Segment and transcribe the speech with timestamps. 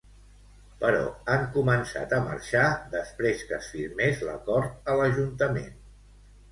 [0.83, 1.01] Però
[1.33, 2.65] han començat a marxar
[2.97, 5.75] després que es firmés l'acord a l'Ajuntament.